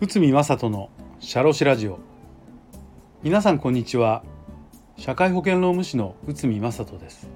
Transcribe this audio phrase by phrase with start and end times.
[0.00, 1.98] 内海正人のシャロシラジオ。
[3.24, 4.22] 皆さんこんにちは。
[4.96, 7.28] 社会保険労務士の内海正人です。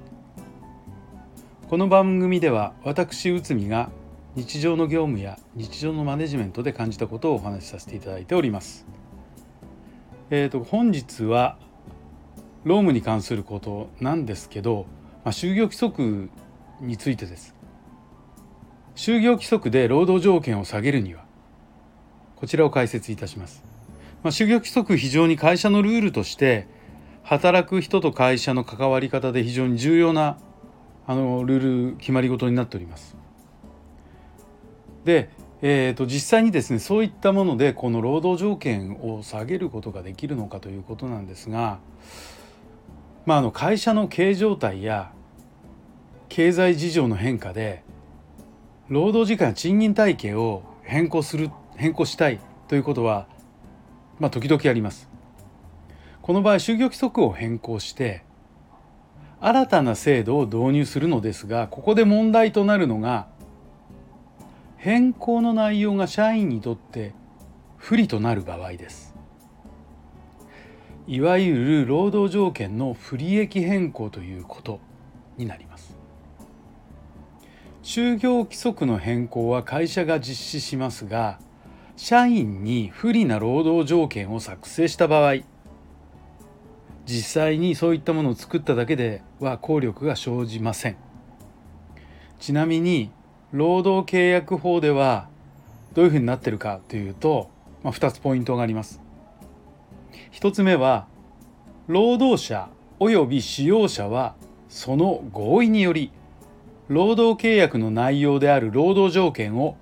[1.68, 3.90] この番組では私内海が
[4.36, 8.86] 日常の業務や日常のマネジメントで感じたことをお話しさせていただいております。
[10.30, 11.58] えーと本日は
[12.62, 14.86] 労務に関することなんですけど、
[15.24, 16.30] まあ、就業規則
[16.80, 17.54] についてです
[18.94, 21.28] 就業規則で労働条件を下げるには
[22.38, 23.64] こちらを解説いたします。
[24.22, 26.68] まあ、就業規則非常に会社のルールとして
[27.24, 30.38] 働く人と会社の関わり方で非常に重要な
[31.06, 33.16] あのルール決まり事になっております。
[35.04, 35.30] で、
[35.62, 41.80] えー、と実際にですねそういったものでこの労働条件を下げることができるのかということなんですが、
[43.26, 45.12] まあ、あの会社の経営状態や
[46.28, 47.82] 経済事情の変化で
[48.88, 53.26] 労働時間や賃金体系を変更する変更したいということは、
[54.18, 55.08] まあ、時々あります。
[56.22, 58.22] この場合就業規則を変更して
[59.40, 63.28] 新たな制度を導入するのですがここで問題となるのが
[64.76, 67.14] 変更の内容が社員にとって
[67.76, 69.14] 不利となる場合です。
[71.06, 74.80] いわゆる労働条件の不利益変更ということ
[75.38, 75.67] になります。
[77.82, 81.38] 就業規則の変更は会社が実施しますが
[81.96, 85.42] 社員に不利な労働条件を作成した場合
[87.08, 90.96] 実際にそういったものを作っただけでは効力が生じません。
[92.38, 93.10] ちなみに
[93.50, 95.28] 労働契約法では
[95.94, 97.48] どういうふうになってるかというと、
[97.82, 99.00] まあ、2つポイントがあります。
[100.32, 101.06] 1つ目は
[101.86, 102.68] 労働者
[103.00, 104.34] 及び使用者は
[104.68, 106.12] その合意により
[106.88, 109.76] 労働契約の内容である労働条件を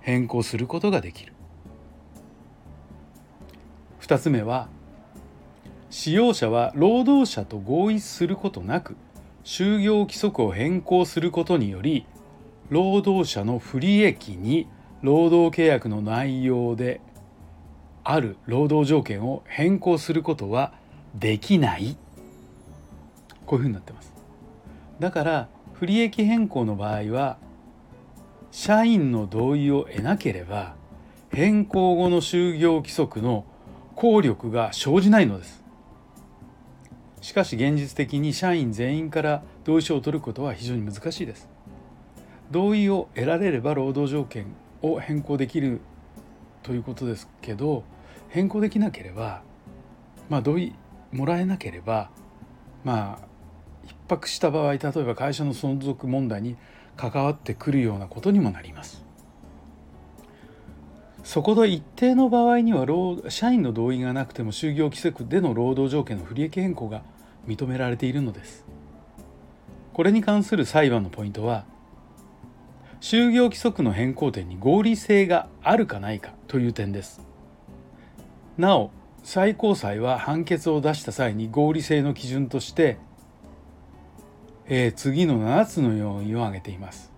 [0.00, 1.32] 変更することができる。
[4.00, 4.68] 2つ目は
[5.90, 8.96] 使用者は労働者と合意することなく
[9.44, 12.06] 就業規則を変更することにより
[12.70, 14.68] 労働者の不利益に
[15.02, 17.00] 労働契約の内容で
[18.04, 20.72] ある労働条件を変更することは
[21.14, 21.96] できない。
[23.46, 24.14] こういうふうになってます。
[25.00, 25.48] だから
[25.82, 27.38] 不利益変更の場合は
[28.52, 30.76] 社員の同意を得なければ
[31.32, 33.44] 変更後の就業規則の
[33.96, 35.64] 効力が生じないのです。
[37.20, 41.48] しかし現実的に社員全員から同意書を取ることは非常に難しいです。
[42.52, 45.80] 同意を得られれば労働条件を変更できる
[46.62, 47.82] ということですけど
[48.28, 49.42] 変更できなければ
[50.28, 50.76] まあ同意
[51.10, 52.10] もらえなければ
[52.84, 53.31] まあ
[54.12, 56.56] 迫した場合例えば会社の存続問題に
[56.96, 59.04] 関わってくるようなことにもなります。
[61.24, 62.84] そこで一定の場合には
[63.28, 67.02] 社員の同意がなくても就業規則での労働条件の不利益変更が
[67.46, 68.64] 認められているのです。
[69.92, 71.64] これに関する裁判のポイントは
[73.00, 77.20] 就業規則の変更点に合理性があるかないかという点です。
[78.58, 78.90] なお
[79.22, 82.98] 最高裁は判決を出した際に合理性の基準として、
[84.74, 87.12] えー、次の7つの要因を挙げています。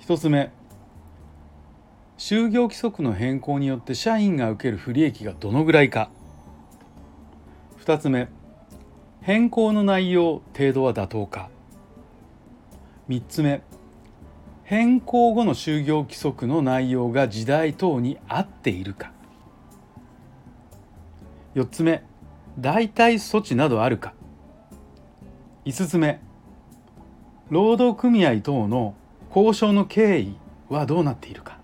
[0.00, 0.50] 1つ目
[2.16, 6.08] 就業規則の変更によって社員が受ける不利益がどのぐらいか。
[7.84, 8.28] 2つ目
[9.20, 11.50] 変更の内容程度は妥当か。
[13.10, 13.60] 3つ目
[14.62, 19.12] 変更後の就業規則の内容が時代等に合っているか。
[21.54, 22.02] 4つ目
[22.58, 24.14] 代替措置などあるか。
[25.64, 26.20] 5つ目。
[27.48, 28.94] 労働組合等の
[29.34, 30.36] 交渉の経緯
[30.68, 31.58] はどうなっているか。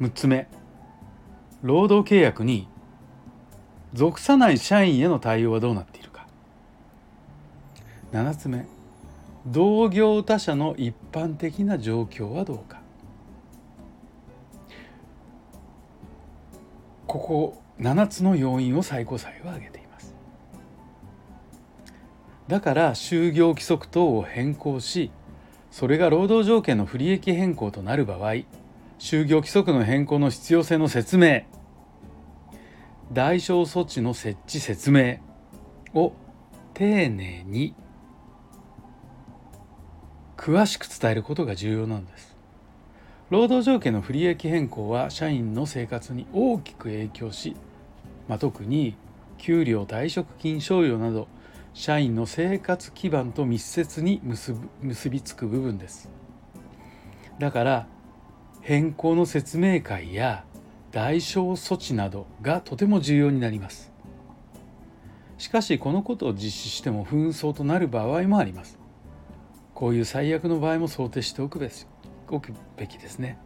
[0.00, 0.48] 6つ目。
[1.62, 2.68] 労働契約に
[3.94, 6.26] 属さない社員への対応はどうなっているか。
[8.12, 8.66] 7つ目。
[9.46, 12.80] 同業他社の一般的な状況はどうか。
[17.06, 19.83] ここ7つの要因を最高裁は挙げています。
[22.48, 25.10] だから就業規則等を変更し
[25.70, 28.44] それが労働条件の不利益変更となる場合
[28.98, 31.42] 就業規則の変更の必要性の説明
[33.12, 35.18] 代償措置の設置説明
[35.94, 36.12] を
[36.74, 37.74] 丁寧に
[40.36, 42.36] 詳しく伝えることが重要なんです。
[43.30, 47.56] 労働条件の不利益変更は社員の生活に大きく影響し、
[48.28, 48.96] まあ、特に
[49.38, 51.28] 給料退職金賞与など
[51.74, 56.08] 社員の生活基盤と密接に結びつく部分です。
[57.40, 57.88] だから
[58.60, 60.44] 変更の説明会や
[60.92, 63.92] 代償措置などがとても重要になります。
[65.36, 68.78] しかしこのことを実施しても紛争となる場合もあります。
[69.74, 71.86] こういう最悪の場合も想定しておくべき
[72.28, 73.36] おくべきですね。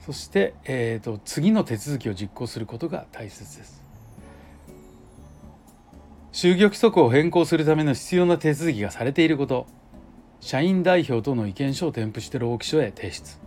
[0.00, 3.85] そして、えーと、次の手続きを実行することが大切です。
[6.36, 9.66] 就業規則を変更するための必要な手続きがされていること。
[10.40, 13.38] 社員代表との意見書を添付して労基署へ提出。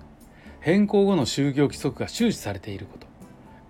[0.60, 3.06] 変更後の就業規則が周知されていること。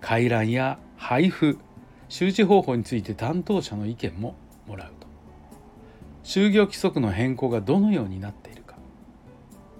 [0.00, 1.58] 回覧や配布。
[2.08, 4.36] 周知方法について担当者の意見も
[4.66, 5.06] もらうと。
[6.24, 8.76] 就業規則の変更がどのようになっているか、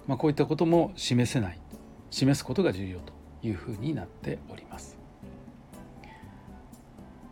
[0.05, 1.59] まあ、こういったことも示せない。
[2.11, 5.00] 示すことが重要というふうになっております。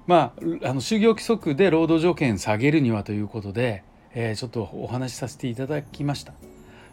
[0.09, 0.33] ま
[0.63, 3.83] あ、あの就業規則で労働条件下げるにはということで、
[4.15, 6.33] えー、ちょっとお話しさせていただきました。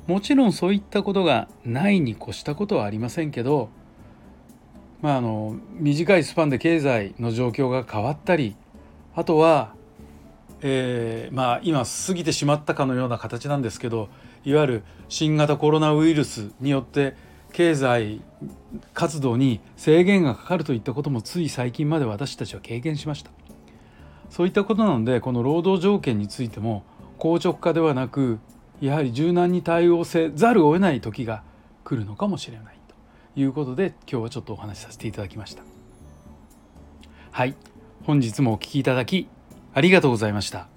[0.07, 3.71] もちろんそういったことがないに越したことはありませんけど、
[5.01, 8.55] まあ、あの短いスパンで経済の状況が変わったり
[9.15, 9.73] あとは、
[10.61, 14.11] えー、まあ、今過ぎてしまったかのような形なんですけど
[14.45, 17.17] いわゆる新型コロナウイルスによって
[17.57, 18.21] 経済
[18.93, 23.31] 活動に制限がかかるといったこともつい最近まで私たちは経験しました。
[24.29, 26.85] そういったことなのでこの労働条件についても
[27.19, 28.41] 硬直化ではなく
[28.83, 31.45] やはり柔軟に対応せざるを得ない時が
[31.83, 32.79] 来るのかもしれない
[33.35, 35.63] ということで今日はちょっとお話しさせていただきました。
[37.31, 37.55] はい。
[38.05, 39.29] 本日もお聴きいただき
[39.73, 40.76] ありがとうございました。